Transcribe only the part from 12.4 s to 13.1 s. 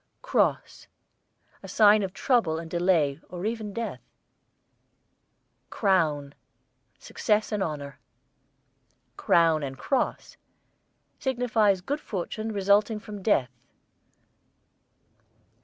resulting